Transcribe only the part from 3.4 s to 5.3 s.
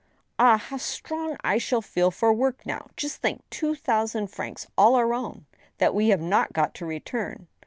two thousand francs all our